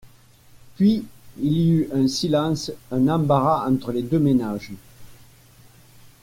[0.77, 1.05] Puis,
[1.37, 4.71] il y eut un silence, un embarras entre les deux ménages.